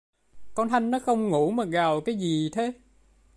[0.53, 2.73] con thanh nó không ngủ mà gào cái gì thế